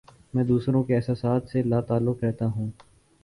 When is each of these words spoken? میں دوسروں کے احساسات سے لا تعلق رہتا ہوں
میں 0.33 0.43
دوسروں 0.43 0.83
کے 0.83 0.95
احساسات 0.95 1.49
سے 1.49 1.63
لا 1.63 1.81
تعلق 1.81 2.23
رہتا 2.23 2.45
ہوں 2.45 2.69